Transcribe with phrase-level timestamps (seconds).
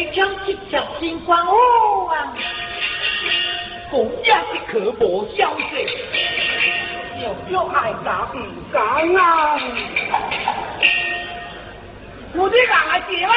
[0.00, 2.32] 为将直接金光哦啊！
[3.90, 5.62] 公家的可无消息，
[7.22, 8.38] 要叫爱打不
[8.72, 8.82] 干
[9.14, 9.60] 啊！
[12.32, 13.30] 我的人来接了。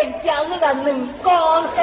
[0.24, 1.28] 交那个两公
[1.76, 1.78] 嘿。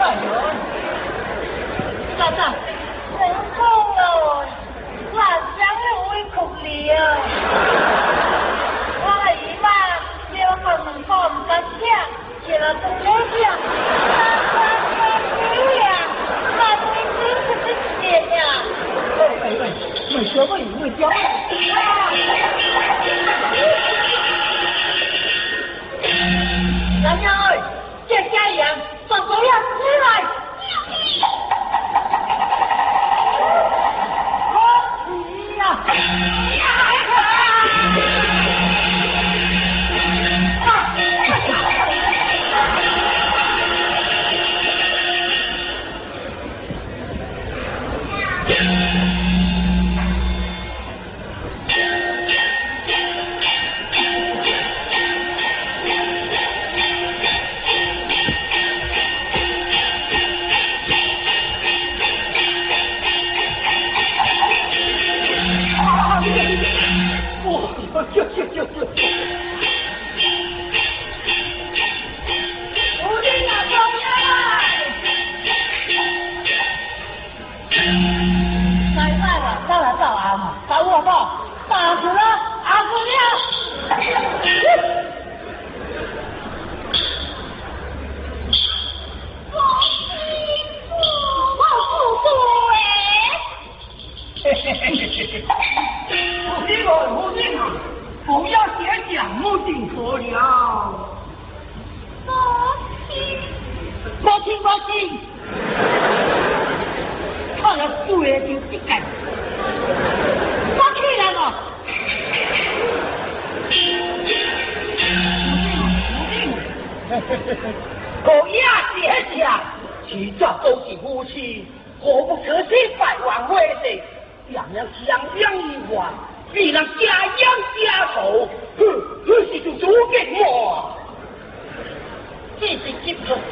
[0.00, 0.26] 哎呦，
[2.18, 2.40] 咋咋？
[3.18, 3.20] 成
[3.54, 3.60] 功
[3.96, 4.00] 了，
[5.12, 5.16] 哪
[5.58, 6.96] 想有委屈你啊？
[9.04, 9.66] 我姨妈
[10.32, 11.12] 叫他们放
[11.44, 11.84] 个假，
[12.46, 13.04] 去了东北
[13.38, 13.44] 乡，
[14.08, 14.16] 他
[14.54, 14.56] 他
[14.96, 15.84] 他女呀，
[16.56, 17.66] 那你真是真
[18.00, 18.40] 钱呀！
[19.18, 19.62] 喂喂喂，
[20.16, 21.12] 没学过语会教啊！
[27.03, 27.27] 老娘，
[28.07, 28.61] 这仙人，
[29.09, 29.43] 放狗人
[29.77, 30.05] 出来，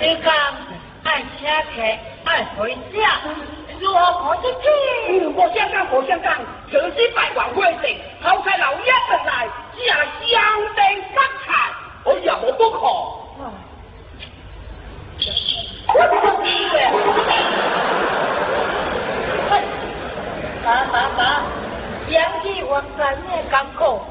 [0.01, 0.33] 一讲
[1.03, 1.81] 爱车客，
[2.25, 3.21] 爱回家，
[3.79, 3.99] 如何
[4.33, 4.65] 可出去？
[5.35, 6.35] 我想讲，我想讲，
[6.71, 10.41] 就是百王贵姓，抛开老爷子来，只要相
[10.73, 10.81] 定
[11.13, 11.53] 不才，
[12.03, 12.79] 我也无不可。
[15.93, 16.75] 我不知嘞。
[20.65, 21.21] 妈妈妈，
[22.09, 24.01] 养起黄山的艰苦，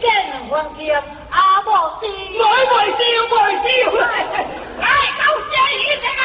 [0.00, 0.08] 建
[0.48, 1.36] 黄山啊！
[1.64, 1.70] 我
[2.02, 3.00] 微笑，
[3.30, 3.70] 微笑，
[4.80, 4.84] 哎，
[5.18, 6.22] 高声一声啊！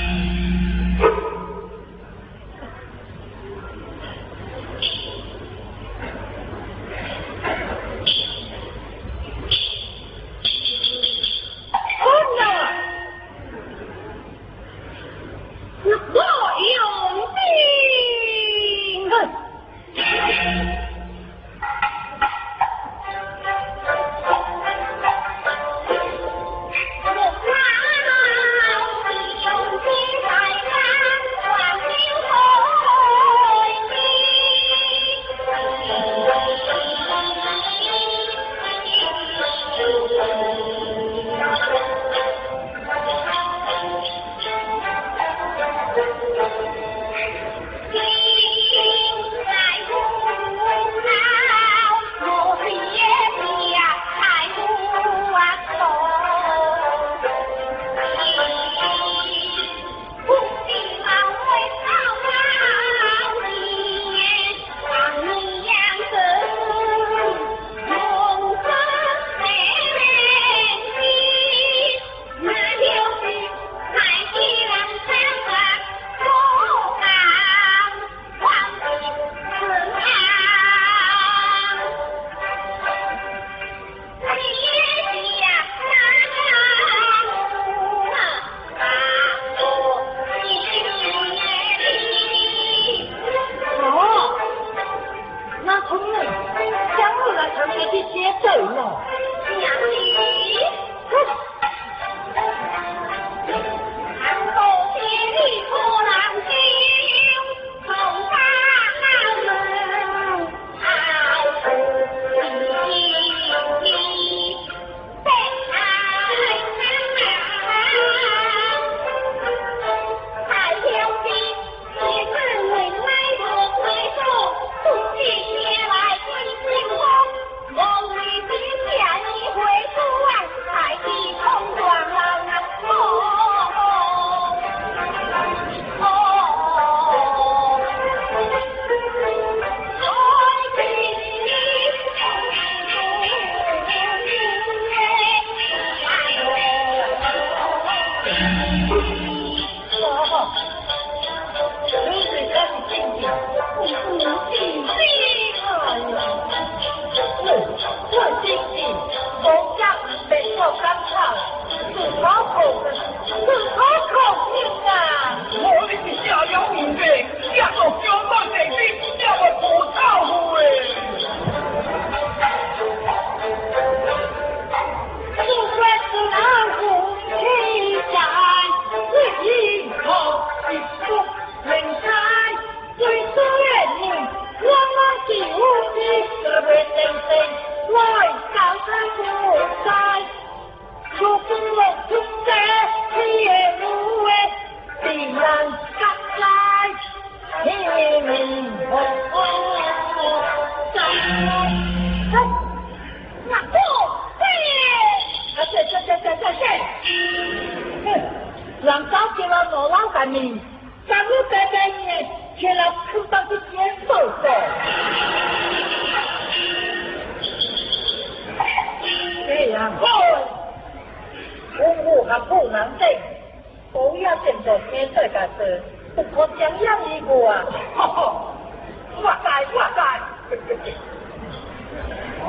[229.56, 230.20] tài quá tài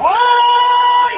[0.03, 1.13] ôi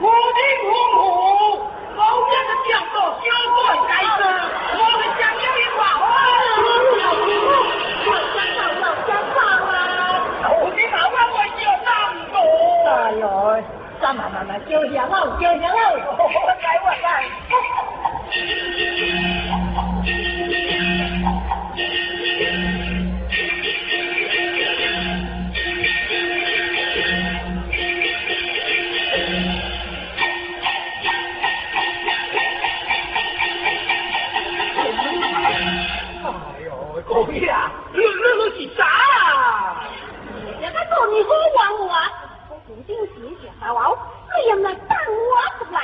[0.00, 1.58] hồ đi hồ hồ
[1.96, 4.32] ông nhân dân chẳng tổ siêu tuổi ngày giờ
[4.74, 6.24] hồ thì chẳng những bị quả hoa
[12.84, 13.62] Trời ơi,
[14.00, 16.26] sao mà mà mà kêu giỡn không, kêu giỡn không?
[16.62, 17.30] Cái quá trời.
[43.23, 43.97] 不定时想到我，
[44.35, 45.77] 你有没有带我出来？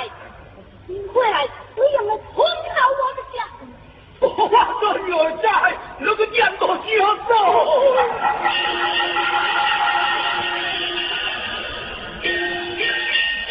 [0.88, 3.38] 你回来，你有没有冲到我的家？
[4.20, 4.28] 我
[4.82, 5.10] 的女
[5.42, 5.48] 在，
[6.00, 6.84] 那个见到小
[7.30, 7.32] 走。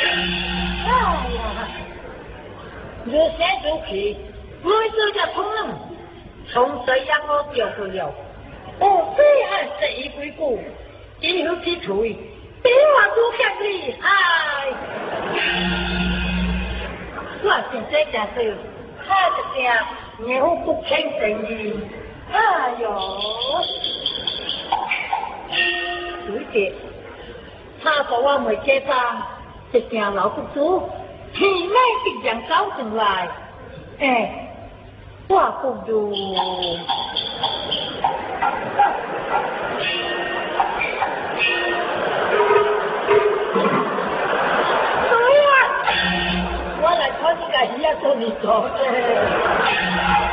[0.06, 0.08] 哎
[0.84, 0.98] 呀，
[3.06, 4.16] 日先如去，
[4.62, 5.58] 我这叫冲冷，
[6.52, 8.12] 从这样我掉不了。
[8.78, 10.60] 我最爱这一归故，
[11.20, 12.04] 今后之处，
[12.62, 14.04] 比我都更厉害。
[17.42, 18.56] 我现在讲是，
[19.06, 19.62] 他这家
[20.18, 20.90] 牛不听
[21.20, 21.90] 声音，
[22.32, 22.36] 哎
[22.80, 22.84] 呦，
[26.26, 26.74] 对的，
[27.82, 29.22] 他说我没街坊，
[29.72, 30.88] 这家老不足，
[31.34, 33.28] 体内必将高进来，
[34.00, 34.48] 哎，
[35.28, 36.14] 我不如。
[47.38, 50.27] 我来看你个，也做你做的。